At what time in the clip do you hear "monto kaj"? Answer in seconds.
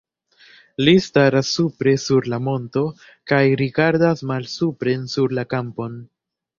2.47-3.45